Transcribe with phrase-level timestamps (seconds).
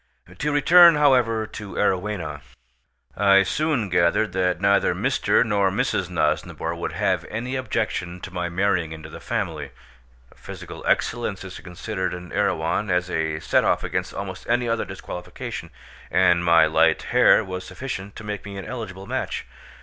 [0.39, 2.41] To return, however, to Arowhena.
[3.15, 5.45] I soon gathered that neither Mr.
[5.45, 6.09] nor Mrs.
[6.09, 9.69] Nosnibor would have any objection to my marrying into the family;
[10.31, 14.85] a physical excellence is considered in Erewhon as a set off against almost any other
[14.85, 15.69] disqualification,
[16.09, 19.45] and my light hair was sufficient to make me an eligible match.